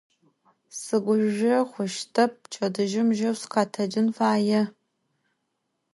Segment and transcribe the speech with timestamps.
[0.81, 4.63] Sıguzjo xhuştep, pçedıjım jeu sıkhetecın faê.